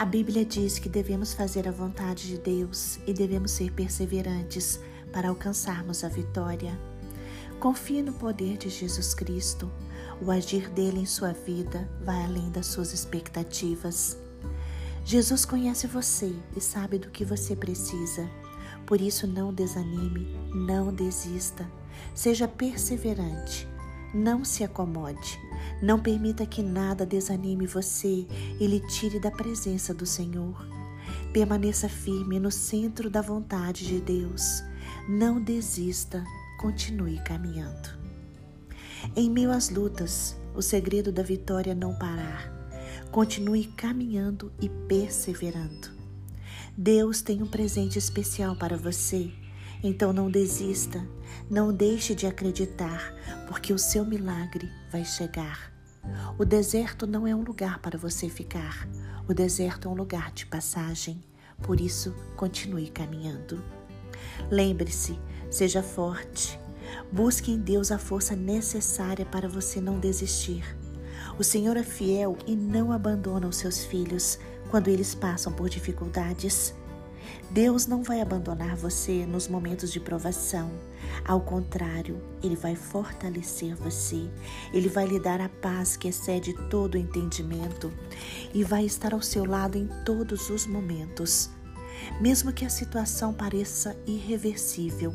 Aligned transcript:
A 0.00 0.04
Bíblia 0.06 0.46
diz 0.46 0.78
que 0.78 0.88
devemos 0.88 1.34
fazer 1.34 1.68
a 1.68 1.70
vontade 1.70 2.26
de 2.26 2.38
Deus 2.38 2.98
e 3.06 3.12
devemos 3.12 3.50
ser 3.50 3.70
perseverantes 3.70 4.80
para 5.12 5.28
alcançarmos 5.28 6.02
a 6.02 6.08
vitória. 6.08 6.72
Confie 7.60 8.00
no 8.00 8.14
poder 8.14 8.56
de 8.56 8.70
Jesus 8.70 9.12
Cristo. 9.12 9.70
O 10.18 10.30
agir 10.30 10.70
dele 10.70 11.00
em 11.00 11.04
sua 11.04 11.34
vida 11.34 11.86
vai 12.02 12.24
além 12.24 12.50
das 12.50 12.68
suas 12.68 12.94
expectativas. 12.94 14.16
Jesus 15.04 15.44
conhece 15.44 15.86
você 15.86 16.34
e 16.56 16.62
sabe 16.62 16.98
do 16.98 17.10
que 17.10 17.22
você 17.22 17.54
precisa. 17.54 18.26
Por 18.86 19.02
isso, 19.02 19.26
não 19.26 19.52
desanime, 19.52 20.34
não 20.54 20.94
desista. 20.94 21.70
Seja 22.14 22.48
perseverante. 22.48 23.68
Não 24.12 24.44
se 24.44 24.64
acomode. 24.64 25.38
Não 25.80 25.98
permita 25.98 26.44
que 26.44 26.62
nada 26.62 27.06
desanime 27.06 27.66
você 27.66 28.26
e 28.58 28.66
lhe 28.66 28.80
tire 28.88 29.20
da 29.20 29.30
presença 29.30 29.94
do 29.94 30.04
Senhor. 30.04 30.66
Permaneça 31.32 31.88
firme 31.88 32.40
no 32.40 32.50
centro 32.50 33.08
da 33.08 33.22
vontade 33.22 33.86
de 33.86 34.00
Deus. 34.00 34.62
Não 35.08 35.40
desista, 35.40 36.24
continue 36.58 37.22
caminhando. 37.24 37.88
Em 39.14 39.30
meio 39.30 39.52
às 39.52 39.70
lutas, 39.70 40.36
o 40.54 40.60
segredo 40.60 41.12
da 41.12 41.22
vitória 41.22 41.70
é 41.70 41.74
não 41.74 41.94
parar. 41.94 42.52
Continue 43.10 43.64
caminhando 43.64 44.52
e 44.60 44.68
perseverando. 44.68 45.88
Deus 46.76 47.22
tem 47.22 47.42
um 47.42 47.46
presente 47.46 47.98
especial 47.98 48.56
para 48.56 48.76
você 48.76 49.32
então 49.82 50.12
não 50.12 50.30
desista, 50.30 51.06
não 51.48 51.72
deixe 51.72 52.14
de 52.14 52.26
acreditar, 52.26 53.14
porque 53.48 53.72
o 53.72 53.78
seu 53.78 54.04
milagre 54.04 54.70
vai 54.90 55.04
chegar. 55.04 55.72
O 56.38 56.44
deserto 56.44 57.06
não 57.06 57.26
é 57.26 57.34
um 57.34 57.42
lugar 57.42 57.78
para 57.80 57.98
você 57.98 58.28
ficar, 58.28 58.88
o 59.28 59.34
deserto 59.34 59.88
é 59.88 59.90
um 59.90 59.94
lugar 59.94 60.32
de 60.32 60.46
passagem. 60.46 61.22
Por 61.62 61.80
isso, 61.80 62.14
continue 62.36 62.88
caminhando. 62.88 63.62
Lembre-se, 64.50 65.18
seja 65.50 65.82
forte. 65.82 66.58
Busque 67.12 67.52
em 67.52 67.58
Deus 67.58 67.92
a 67.92 67.98
força 67.98 68.34
necessária 68.34 69.24
para 69.24 69.48
você 69.48 69.80
não 69.80 70.00
desistir. 70.00 70.64
O 71.38 71.44
Senhor 71.44 71.76
é 71.76 71.82
fiel 71.82 72.36
e 72.46 72.56
não 72.56 72.92
abandona 72.92 73.46
os 73.46 73.56
seus 73.56 73.84
filhos 73.84 74.38
quando 74.70 74.88
eles 74.88 75.14
passam 75.14 75.52
por 75.52 75.68
dificuldades. 75.68 76.74
Deus 77.50 77.86
não 77.86 78.02
vai 78.02 78.20
abandonar 78.20 78.76
você 78.76 79.26
nos 79.26 79.48
momentos 79.48 79.92
de 79.92 80.00
provação. 80.00 80.70
Ao 81.24 81.40
contrário, 81.40 82.20
Ele 82.42 82.56
vai 82.56 82.76
fortalecer 82.76 83.74
você. 83.74 84.28
Ele 84.72 84.88
vai 84.88 85.06
lhe 85.06 85.18
dar 85.18 85.40
a 85.40 85.48
paz 85.48 85.96
que 85.96 86.08
excede 86.08 86.54
todo 86.68 86.94
o 86.94 86.98
entendimento 86.98 87.92
e 88.54 88.62
vai 88.62 88.84
estar 88.84 89.12
ao 89.12 89.22
seu 89.22 89.44
lado 89.44 89.76
em 89.76 89.88
todos 90.04 90.50
os 90.50 90.66
momentos. 90.66 91.50
Mesmo 92.20 92.52
que 92.52 92.64
a 92.64 92.70
situação 92.70 93.32
pareça 93.32 93.96
irreversível, 94.06 95.12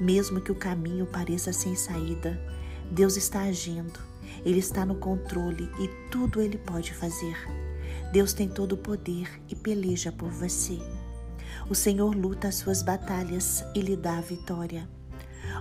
mesmo 0.00 0.40
que 0.40 0.52
o 0.52 0.56
caminho 0.56 1.06
pareça 1.06 1.52
sem 1.52 1.74
saída, 1.74 2.40
Deus 2.90 3.16
está 3.16 3.42
agindo. 3.42 3.98
Ele 4.44 4.58
está 4.58 4.84
no 4.84 4.96
controle 4.96 5.68
e 5.78 5.88
tudo 6.10 6.40
ele 6.40 6.58
pode 6.58 6.92
fazer. 6.92 7.36
Deus 8.12 8.32
tem 8.32 8.48
todo 8.48 8.72
o 8.72 8.78
poder 8.78 9.28
e 9.48 9.54
peleja 9.54 10.12
por 10.12 10.30
você. 10.30 10.78
O 11.68 11.74
Senhor 11.74 12.14
luta 12.14 12.48
as 12.48 12.56
suas 12.56 12.82
batalhas 12.82 13.64
e 13.74 13.80
lhe 13.80 13.96
dá 13.96 14.18
a 14.18 14.20
vitória. 14.20 14.88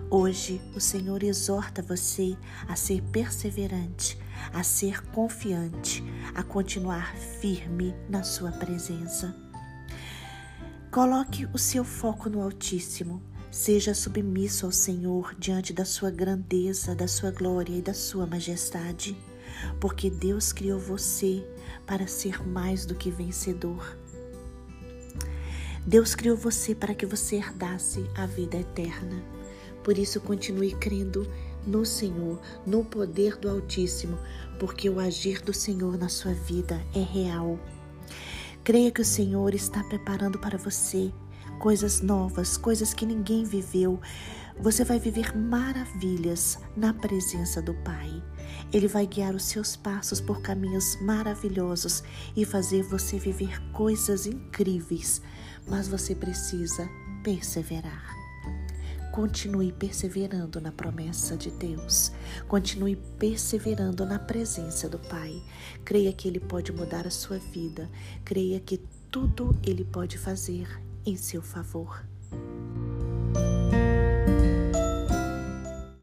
Hoje, 0.10 0.62
o 0.76 0.80
Senhor 0.80 1.24
exorta 1.24 1.82
você 1.82 2.38
a 2.68 2.76
ser 2.76 3.02
perseverante, 3.04 4.18
a 4.54 4.64
ser 4.64 5.02
confiante, 5.08 6.04
a 6.34 6.44
continuar 6.44 7.16
firme 7.16 7.96
na 8.10 8.24
sua 8.24 8.52
presença. 8.52 9.36
Coloque 10.92 11.48
o 11.54 11.58
seu 11.58 11.84
foco 11.84 12.30
no 12.30 12.42
Altíssimo. 12.42 13.22
Seja 13.52 13.94
submisso 13.94 14.66
ao 14.66 14.72
Senhor 14.72 15.34
diante 15.40 15.74
da 15.74 15.86
sua 15.86 16.12
grandeza, 16.12 16.94
da 16.94 17.08
sua 17.08 17.32
glória 17.32 17.78
e 17.78 17.82
da 17.82 17.94
sua 17.94 18.26
majestade, 18.26 19.18
porque 19.80 20.10
Deus 20.10 20.52
criou 20.52 20.80
você 20.80 21.46
para 21.86 22.06
ser 22.06 22.46
mais 22.46 22.86
do 22.86 22.96
que 22.96 23.10
vencedor. 23.10 23.98
Deus 25.86 26.16
criou 26.16 26.36
você 26.36 26.74
para 26.74 26.96
que 26.96 27.06
você 27.06 27.36
herdasse 27.36 28.10
a 28.16 28.26
vida 28.26 28.58
eterna. 28.58 29.24
Por 29.84 30.00
isso, 30.00 30.20
continue 30.20 30.74
crendo 30.74 31.28
no 31.66 31.86
Senhor, 31.86 32.42
no 32.66 32.84
poder 32.84 33.38
do 33.38 33.48
Altíssimo, 33.48 34.18
porque 34.60 34.90
o 34.90 35.00
agir 35.00 35.42
do 35.42 35.54
Senhor 35.54 35.96
na 35.96 36.10
sua 36.10 36.34
vida 36.34 36.82
é 36.96 37.02
real. 37.02 37.60
Creia 38.64 38.90
que 38.90 39.02
o 39.02 39.06
Senhor 39.06 39.54
está 39.54 39.84
preparando 39.84 40.40
para 40.40 40.58
você 40.58 41.14
coisas 41.60 42.02
novas, 42.02 42.58
coisas 42.58 42.92
que 42.92 43.06
ninguém 43.06 43.44
viveu. 43.44 44.00
Você 44.60 44.84
vai 44.84 45.00
viver 45.00 45.36
maravilhas 45.38 46.60
na 46.76 46.94
presença 46.94 47.62
do 47.62 47.74
Pai. 47.74 48.24
Ele 48.74 48.88
vai 48.88 49.06
guiar 49.06 49.36
os 49.36 49.44
seus 49.44 49.76
passos 49.76 50.20
por 50.22 50.42
caminhos 50.42 51.00
maravilhosos 51.02 52.04
e 52.36 52.46
fazer 52.46 52.84
você 52.84 53.20
viver 53.20 53.60
coisas 53.72 54.26
incríveis 54.26 55.22
mas 55.68 55.88
você 55.88 56.14
precisa 56.14 56.90
perseverar. 57.24 58.14
Continue 59.12 59.72
perseverando 59.72 60.60
na 60.60 60.72
promessa 60.72 61.38
de 61.38 61.50
Deus. 61.52 62.12
Continue 62.48 62.98
perseverando 63.18 64.06
na 64.06 64.20
presença 64.20 64.90
do 64.90 65.00
Pai. 65.00 65.42
Creia 65.86 66.12
que 66.12 66.28
Ele 66.28 66.40
pode 66.40 66.74
mudar 66.74 67.08
a 67.08 67.12
sua 67.12 67.38
vida. 67.38 67.90
Creia 68.26 68.60
que 68.60 68.78
tudo 69.10 69.58
Ele 69.64 69.86
pode 69.86 70.18
fazer 70.18 70.68
em 71.06 71.16
seu 71.16 71.42
favor. 71.42 72.06